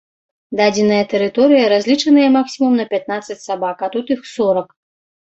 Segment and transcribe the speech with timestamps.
[0.59, 4.67] Дадзеная тэрыторыя разлічаная максімум на пятнаццаць сабак, а тут іх сорак.